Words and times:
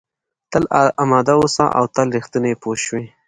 تل 0.51 0.63
اماده 1.03 1.33
اوسه 1.41 1.65
او 1.77 1.83
تل 1.95 2.07
رښتینی 2.17 2.53
پوه 2.61 2.75
شوې!. 2.85 3.03